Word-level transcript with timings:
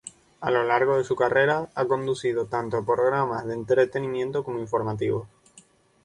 A 0.39 0.49
lo 0.49 0.63
largo 0.63 0.97
de 0.97 1.03
su 1.03 1.15
carrera, 1.15 1.69
ha 1.75 1.85
conducido 1.85 2.47
tanto 2.47 2.83
programas 2.83 3.45
de 3.45 3.53
entretenimiento 3.53 4.43
como 4.43 4.57
informativos. 4.57 5.27